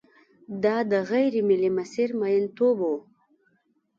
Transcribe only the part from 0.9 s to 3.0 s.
د غېر ملي مسیر میینتوب و.